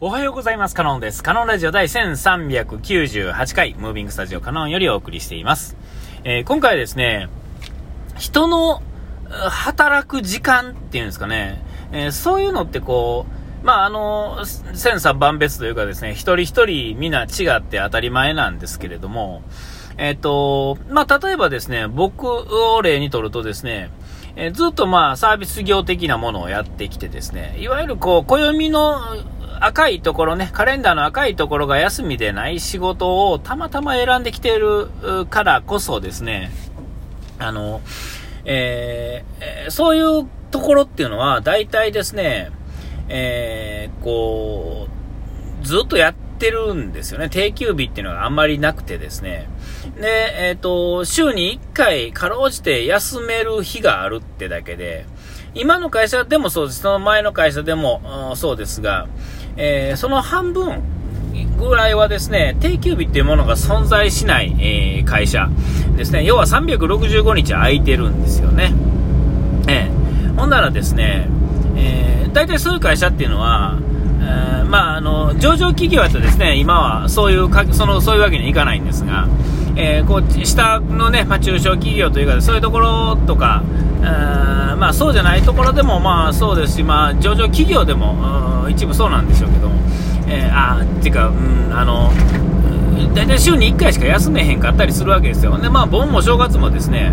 [0.00, 0.76] おはようございます。
[0.76, 1.24] カノンです。
[1.24, 5.76] カノンラジオ第1398回、ムービングスタジオカノンよりお送りしています。
[6.22, 7.28] えー、今回はですね、
[8.16, 8.80] 人の
[9.28, 13.26] 働く時間っていうんですかね、えー、そういうのってこ
[13.62, 19.42] う、まあ、あの、千差万別というかですね、一人一人みんな違って当たり前なんですけれども、
[19.96, 23.90] えっ、ー、と、まあ、例えばですね、僕を例にとるとですね、
[24.36, 29.00] えずっとまあサービス業的なものをやってきてですね、いわゆるこう、暦の
[29.60, 34.88] 赤いところね、カレンダーの赤いところが休みでない仕事をたまたま選んできている
[35.30, 36.50] からこそですね、
[37.38, 37.80] あの、
[38.44, 42.50] えー、そういうところっていうのは、大体ですね、
[43.08, 44.88] えー、こ
[45.62, 47.28] う、ずっとやってるんですよね。
[47.28, 49.48] 定休日っていうのがあんまりなくてですね。
[50.00, 55.04] で、えっ、ー、と、週に1回、かろうじて休める日があるってだけで、
[55.54, 56.80] 今の会社でもそうです。
[56.80, 59.08] その前の会社でも、そうですが、
[59.58, 60.82] えー、その半分
[61.58, 65.50] ぐらいはですね、定休日っていうものが存在しない、えー、会社
[65.96, 66.24] ですね。
[66.24, 68.72] 要は365日空いてるんですよね。
[69.68, 71.28] えー、ほんならですね、
[71.76, 73.78] えー、大体そういう会社っていうのは、
[74.20, 79.26] えー、まあ、あの、上場企業だとですね、今はそういうか、その、そういうわけにはいかないんですが、
[79.80, 83.62] えー、こう、下のね、まあ、中小企業というか、そういうところとか、
[84.76, 89.76] まあ、そうじゃないところでも、まあ、そうですし、まあ、上場企業でも、一部そうなんでしょうけども、
[90.26, 92.12] えー、あっていうか、うん、あの、
[93.14, 95.56] 大体週に1回しか休めへんかったりするわけですよ。
[95.58, 97.12] で、まあ、盆も正月もですね、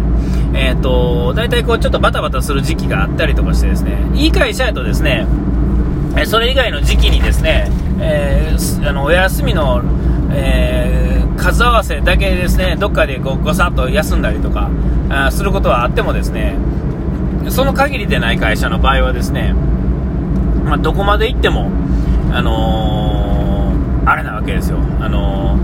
[0.54, 5.28] えっ、ー、と、大体こう、ちょっとバタバタする時期があったりとかしてですね、いい会社やとですね、
[6.26, 9.82] それ以外の時期にですね、えー、あの、お休みの、
[10.32, 11.15] えー、
[11.46, 14.72] 数合わせだけですね、どっかでこうごさっと休んだりとか
[15.10, 16.58] あすることはあってもですね、
[17.50, 19.54] その限りでない会社の場合はですね、
[20.64, 21.70] まあ、どこまで行っても、
[22.32, 24.80] あのー、あれなわけですよ。
[25.00, 25.60] あの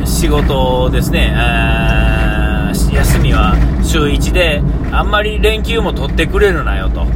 [0.00, 1.34] ー、え、仕事ですね、
[2.70, 3.54] 休みは
[3.84, 7.06] 週1で、あんまり連休も取ってくれるなよと。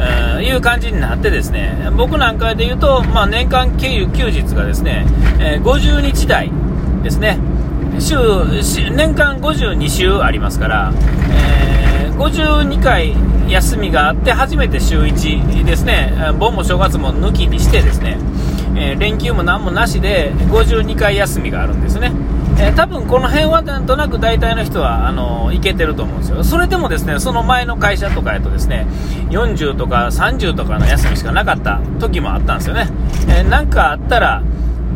[0.00, 5.06] えいう感じになってですね、僕なんかで言うと、まあ、年間休日がですね、
[5.38, 6.50] え50日台
[7.02, 7.38] ですね、
[7.98, 8.14] 週、
[8.90, 10.92] 年間52週ありますから、
[11.30, 13.14] えー、52回
[13.48, 18.18] 休みがあって初めて週1ですね、盆も正月も抜きにしてですね、
[18.76, 22.12] えー、連休も何もなしで52回休みがあるんですね。
[22.60, 26.42] えー、多分この辺はなんとなく大体の人はあのいけてると思うんですよ。
[26.42, 28.86] それでもですね、その前の会社とかやとですね、
[29.30, 32.88] 40とか30とかの休みしかなかった時もあったんですよね。
[33.28, 34.42] えー、なんかあったら、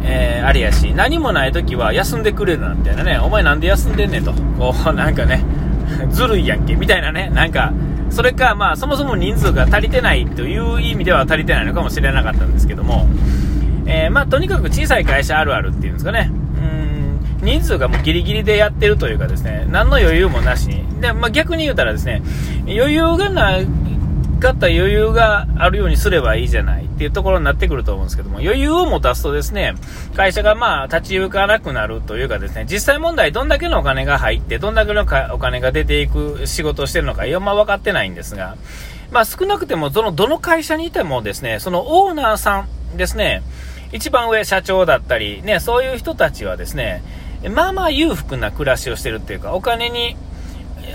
[0.05, 3.19] えー、あれやし、何もない時は休んでくれるな、みたいなね。
[3.19, 4.33] お前なんで休んでんねんと。
[4.59, 5.45] こう、 なんかね、
[6.11, 7.31] ずるいやんけ、みたいなね。
[7.33, 7.73] なんか、
[8.11, 13.09] それか、まあ、そもそも人数が足りてないという意味では足りてないのかもしれなかったんですけども、
[13.87, 16.31] えー、まあ、とにかく小さい会社あるあるっていうんですかね。
[17.41, 20.85] うん、人数がもうギリギリでやってるというかですね、何の余裕もなしに。
[21.01, 22.23] で、まあ、逆に言うたらですね、
[22.67, 23.67] 余裕がない
[24.43, 29.75] かった余裕があるようにすればいいじゃないっていうところになってくると思うんですけども、余裕を持たすとですね、
[30.15, 38.57] 会社がまあ立ち行かなくなるというかですね、実際問題どんだけのお金が入って、どんだけのお金が出ていく仕事をしてるのか、あんま分かってないんですが、
[39.11, 43.43] まあ少なくてもどの、どの会社にいてもですね、そのオーナーさんですね、
[43.93, 47.03] 一番上社長だったり、ね、そういう人たちはですね、
[47.51, 50.17] まあまあ裕福な暮らしをしてるっていうか、お金に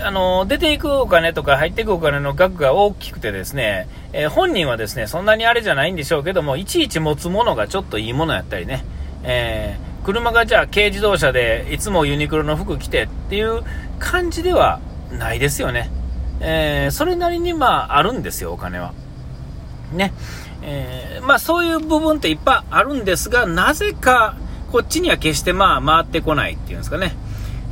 [0.02, 8.84] あの、出ていくお金とか入っていくお金の額が大きくてですね、えー、本人はですね、そんなにあれじゃないんでしょうけども、いちいち持つものがちょっといいものやったりね、
[9.24, 13.62] えー、車がじゃあ軽自動車でいつもユニクロの服着てっていう
[13.98, 15.90] 感じではないですよね。
[16.40, 18.92] えー、それなりにまああるんですよ、お金は。
[19.92, 20.12] ね。
[20.62, 24.36] え、まあそういう部分っていっぱいあるんですが、なぜか
[24.70, 27.16] こっちには決してまあ回ってこないっていうんですかね。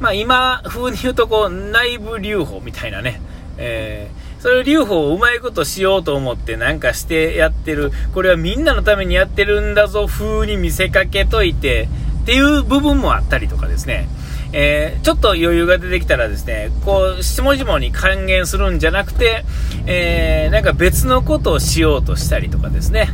[0.01, 3.21] まあ今風に言うとこう内部留保みたいなね、
[3.57, 10.07] えー、それ留保をうまいことしようと思ってなんかしてやってる、これはみんなのためにやってるんだぞ。
[10.07, 11.89] 風に見せかけといて。
[12.27, 14.09] っていう部分もあったりとかですね、
[14.53, 19.45] えー、ちょっと余裕が出てきたらですね、こう、下々に還元するんじゃなくて、
[19.87, 23.11] えー、なんか別のことをしようとしたりとかですね、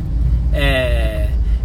[0.51, 1.22] えー、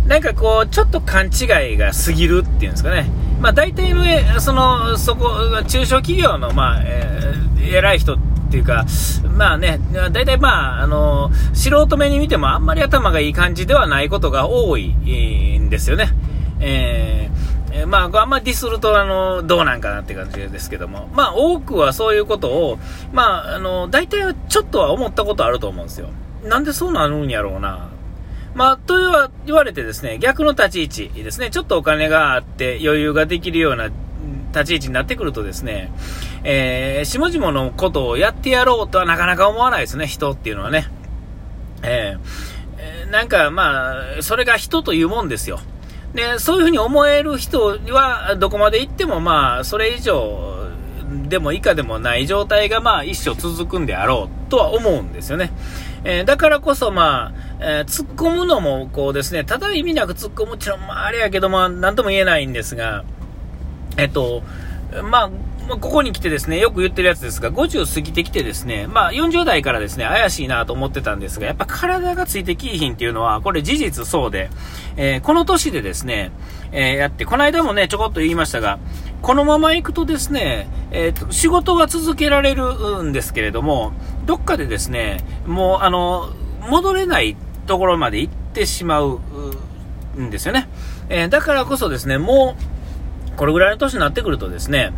[0.09, 3.11] なんかこう、ちょっと勘違いが過ぎるっていうんですかね、
[3.41, 5.29] まあ、大体の、その、そこ、
[5.67, 8.19] 中小企業の、まあ、えー、偉い人っ
[8.51, 8.87] ていうか、
[9.37, 9.79] まあね、
[10.11, 14.89] 大体まあ、あの、素人目に見てもあんまり頭がいい感じではないことが多い
[15.59, 16.09] んですよね。
[16.61, 22.79] えー、まあ、あんまりディスると、あの、どうなんかなって感じですけども、まあ、多くはそういうことを、
[23.13, 26.09] まあ、あの、大体はちょっとは思ったことあると思うんですよ。
[26.45, 27.91] なんでそうなるんやろうな。
[28.59, 28.97] まあ、と
[29.47, 33.85] 言われてですね、逆の立ち位置ですね、ちょっとお金があって余裕ができるような
[34.53, 35.93] 立ち位置になってくるとですね、
[36.43, 40.91] えー、下々のことをやってやろうとはなかなか思わないですね、人っていうのはね。
[41.85, 45.61] えー、なんかまあ、それが人というもんですよ。
[46.13, 50.69] で、そういうふうに思える人は、どこまで行ってもまあ、それ以上
[51.29, 55.53] でも以下でもない状態がまあ、一生続くんであろうとは思うんですよね。
[56.05, 63.05] えー、だからこそまあ、えー、突っ込むのもこうですね、ただ意味なく突っ込むっていうのは、あ、れやけど、まあ、なんとも言えないんですが、
[63.97, 64.43] えっと、
[65.03, 65.31] まあ、
[65.69, 74.49] まあ、ここに来てですね、よく言ってるやつですが、50過ぎてきてですね、まあ、40代からですね、怪しいなと思ってたんですが、やっぱ体がついてきいひんっていうのは、これ事実そうで、
[74.97, 76.33] えー、この年でですね、
[76.73, 78.79] えー、やって、この間もね、ちょこっと言いましたが、
[79.21, 83.93] このまま行くとですね、えーと、仕事は続けられるんですけれども、
[84.25, 86.31] どっかでですね、もう、あの、
[86.63, 87.37] 戻れない
[87.69, 89.21] ところまで行ってしまう
[90.21, 90.69] んですよね。
[91.09, 94.93] えー、だからこそですね、もう、これぐらいの年になってくるとですね、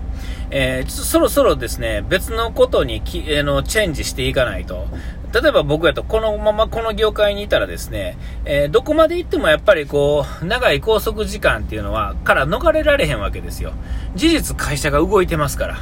[0.51, 4.87] えー、そろそろですね、別のことにき、えー、のチェンジしていかないと。
[5.33, 13.73] 例えば僕やとこのままこの業界にいたらですね、えー、どこまで行ってもやっぱりこう、長い拘束時間っていうのは、から逃れられへんわけですよ。
[14.15, 15.77] 事実会社が動いてますから。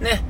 [0.00, 0.22] ね。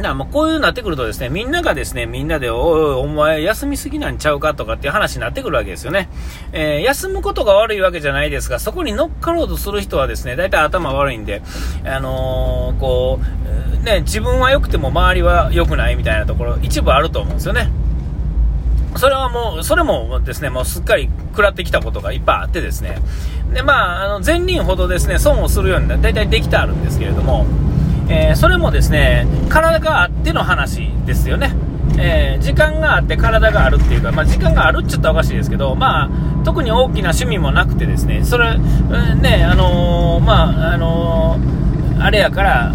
[0.00, 6.08] なもうこういうなってくるとですね、みんながですね、みんなで、おいお前休みすぎなんちゃうかとかっていう話になってくるわけですよね。
[6.52, 11.42] えー、休むことが悪いわけじゃないですが、そこに乗っかろうとする人はですね、大体頭悪いんで、
[11.84, 13.20] あのー、こ
[13.82, 17.70] う、ね、自分は良くても周りは良くないみたいなところ、一部あると思うんですよね。
[18.96, 22.98] それはもう、それもですね、もうすっかり食らってきたことがいっぱいあってですね、
[23.52, 27.46] で、まあ、あの、前輪ほどですね、損をするように大体できてあるんですけれども、
[28.08, 31.54] えー、それもですね、体があっての話ですよね。
[31.98, 41.38] えー、時間があって体があるっていうか、まあ、時間があるっちゃったらおかしいですけど、まあ、特に大きな趣味もなくてですね、それ、ね、あのー、まあ、あの、
[42.00, 42.72] あれやから、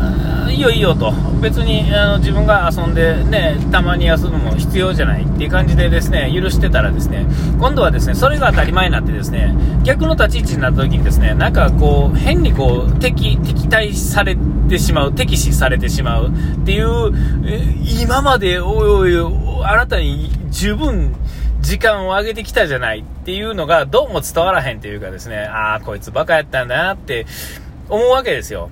[0.57, 7.27] いいよいいよと、別にあの自分が遊んでね、たまに休むも必要じゃないっていう感じでですね、許してたらですね、
[7.59, 14.35] 今度はですね、それが当たり前になってですね、逆の立ち位置になった時にですね、なんかこう、変にこう、敵、敵対され
[14.67, 17.13] てしまう、敵視されてしまうっていう、
[18.01, 19.29] 今まで、おいお
[19.61, 21.13] い、あなたに十分、
[21.61, 27.27] 時間を上げてきたじゃないっていうのがどうも伝わらへんというかですね、ああ、こいつバカやったんだなって
[27.89, 28.71] 思うわけですよ。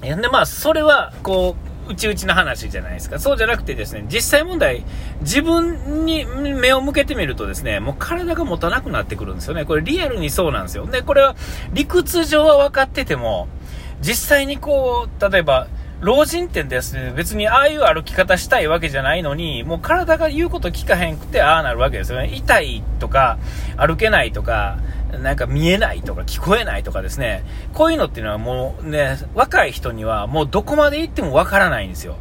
[0.00, 3.18] で、まあ、それは、こう、うちうちの話じゃないですか。
[3.18, 4.84] そうじゃなくてですね、実際問題、
[5.22, 9.64] 自分に目を向けてみるとですね、もう体が持たなくなってくるんですよね。
[9.64, 10.86] これリアルにそうなんですよ。
[10.86, 11.34] で、これは
[11.72, 13.48] 理屈上は分かってても、
[14.00, 15.66] 実際にこう、例えば、
[16.00, 22.30] 老人ってですね、別にああいう歩き方したいわけじゃないのに、もう体が言うこと聞かへんくて、ああなるわけですよね。
[22.32, 23.38] 痛いとか、
[23.76, 24.78] 歩けないとか、
[25.12, 32.16] なんか見えないとか聞こえないとかですね、こういうのっていうのはもうね、若い人にはもうどこまで行ってもわからないんですよ。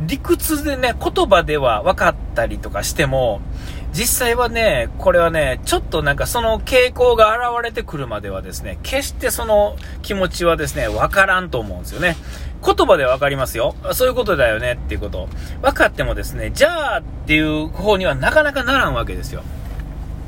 [0.00, 3.40] 理屈でね、言葉では分かったりとかしても、
[3.92, 12.16] 実際はね、これはね、ちょっとなんかその傾向が現れてくるまではですね、決してその気持ちはですね、わからんと思うんですよね。
[12.62, 13.74] 言葉でわかりますよ。
[13.92, 15.28] そういうことだよねっていうこと。
[15.62, 19.42] 分かってもですね、じゃあっていう方にはなかなかならんわけですよ。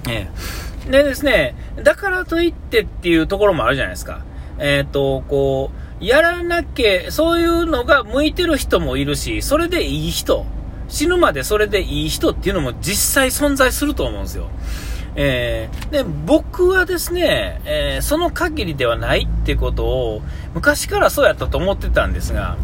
[0.08, 4.22] ええでですね、だからといってっていうところもあるじゃないですか。
[4.58, 10.46] えっ、ー、と、こう、やらなきゃ、そういうのが向いてる人もいるし、それでいい人、
[10.88, 14.48] 死ぬまでそれでいい人っていうのも実際存在すると思うんですよ。
[15.16, 20.22] えー、で、僕はですね、えー、その限りではないってことを、
[20.54, 22.56] 昔からそうやったと思ってたんですが、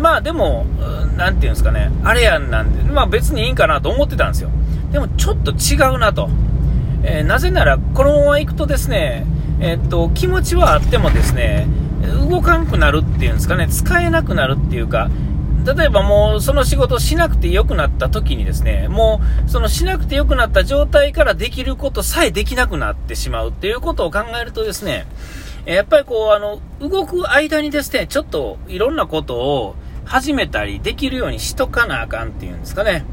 [0.00, 0.66] まあでも、
[1.16, 4.50] なんていうんですかね、あれやんなんで、まあ別にいいんかなと思ってたんですよ。
[4.92, 6.28] でもちょっと違うなと。
[7.08, 9.24] えー、なぜなら、このまま行くとですね、
[9.60, 11.68] えー、っと、気持ちはあってもですね、
[12.28, 15.08] 動かんくなるっていうんですかね、使えなくなるっていうか、
[15.64, 25.06] 例えばもうその仕事しなくて良くなった時にですね、もうそのしなくて良くなった状態からできることさえできなくなってしまうっていうことを考えるとですね、
[25.64, 33.04] やっぱりこう、あの、動く間にですね、ちょっといろんなことを始めたりできるようにしとかなあかんっていうんですかね。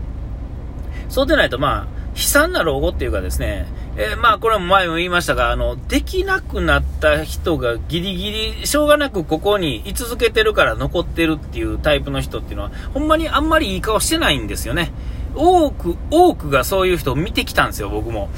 [1.09, 8.31] そうでないとまあ、悲惨な老後っていうかですね、えー、まあこれも前も言いましたが、あの、できなくなった人がギリギ
[8.61, 14.91] リ、しょうがなくここに居続けてるから残ってるっていうタイプの人っていうのは、ほんまにあんまりいい顔してないんですよね。
[15.35, 18.29] 多く、多くがそういう人を見てきたんですよ、僕も。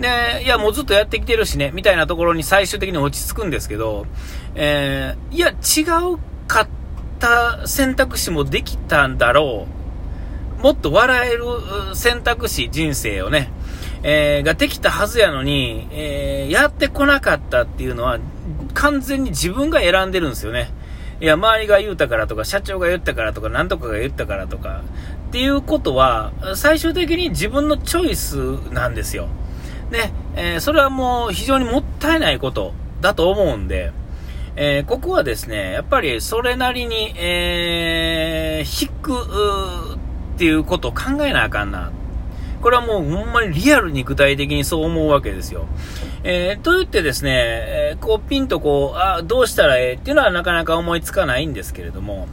[0.00, 4.06] で、いや、もうずっとやってきてるしね、みたいなところに最終的に落ち着くんですけど、
[4.54, 5.82] えー、いや、違
[6.14, 6.68] うかっ
[7.18, 9.66] た選択肢もできたんだろ
[10.58, 10.62] う。
[10.62, 11.44] もっと笑える
[11.94, 13.50] 選択肢、人生をね、
[14.02, 18.18] えー、ができたはずやのに、えー、やってこなかったっていうのは、
[18.74, 20.70] 完全に自分が選んでるんですよね。
[21.20, 24.82] いや、周りが言うたからとか、社長が言ったからとか、なんとかが言ったからとか、
[25.28, 28.36] っていうことは、最終的に自分のチョイス
[28.72, 29.28] なんですよ。
[29.92, 33.92] ね、えー、それはもう非常にもったいないことだと思うんで、
[34.56, 41.92] えー、ここはですね、やっぱりそれなりに、えー、引くっていうことを考えなあかんな。
[42.62, 45.66] これはもうほんまにリアルに具体的にそう思うわけですよ。
[46.24, 49.92] えー、と言ってですね、えー、こうピンとこう、あ、どうしたらええ？
[49.94, 52.28] っていうのはなかなか思いつかないんですけれども、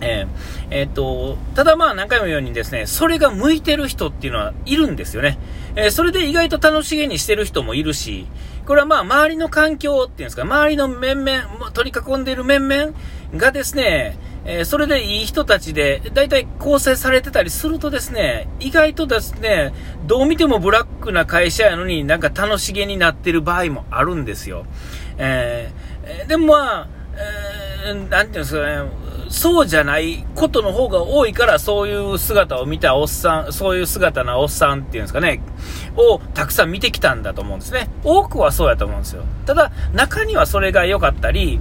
[0.00, 5.38] えー、えー、っと、ただまあ何回も言うようにですね、それが向いてる人っていうのはいるんですよね。
[5.76, 8.26] えー、それで意外と楽しげにしてる人もいるし、
[8.66, 12.92] これはまあ周りの環境っていうんですか、周りの面々、取り囲んでいる面々
[13.36, 19.72] がですね、え、それでいい人たちで、大体構成されてたりするとですね、意外とですね、
[20.06, 24.66] どう見てもブラックな会社やのになんか楽しげになってる場合もあるんですよ。
[25.16, 26.88] えー、でもまあ、
[27.86, 28.90] えー、なんていうんですかね、
[29.28, 35.40] そうじゃないことの方が多いから、そういう姿を見たおっさん、そういう姿なおっさんっていうんですかね、
[35.96, 37.88] をたくさん見てきたんだと思うんですね。
[38.04, 39.22] 多くはそうやと思うんですよ。
[39.46, 41.58] ただ、中にはそれが良かったり、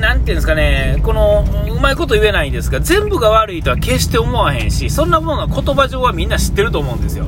[0.00, 7.24] なんていうんですかね、この、うまいこと言えないんですが、全部が悪いとは決して思わへんし、そんなものは言葉上はみんな知ってると思うんですよ。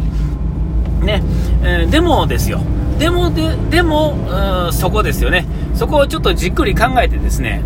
[1.02, 1.22] ね、
[1.62, 2.60] えー、でもですよ。
[2.98, 4.16] でも、で、でも、
[4.72, 5.46] そこですよね。
[5.74, 7.62] そこをちょっとじっくり考えてですね、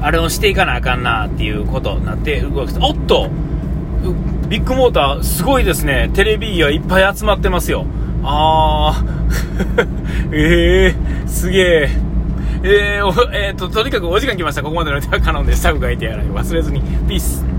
[0.00, 3.30] あれをしていかなあかんなっていうことになって動くおっと
[4.48, 6.10] ビッグモーター、すごいですね。
[6.12, 7.86] テレビがいっぱい集まってますよ。
[8.22, 9.88] あー、
[10.32, 12.13] えー、すげえ。
[12.66, 14.62] えー、えー、と、とにかくお時間来ました。
[14.62, 16.80] ここまでの手は可能ですタッフがいてやら忘れずに。
[17.06, 17.53] ピース。